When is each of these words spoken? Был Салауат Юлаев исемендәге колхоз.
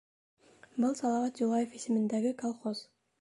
Был 0.85 0.95
Салауат 1.01 1.41
Юлаев 1.43 1.75
исемендәге 1.81 2.33
колхоз. 2.41 2.83